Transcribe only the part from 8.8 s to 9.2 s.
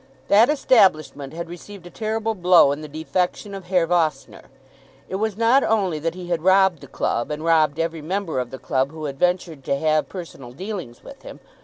who had